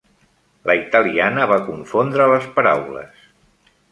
La 0.69 0.75
italiana 0.79 1.45
va 1.51 1.59
confondre 1.69 2.27
les 2.33 2.49
paraules. 2.57 3.23